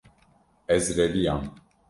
Ez 0.67 0.95
reviyam. 0.97 1.53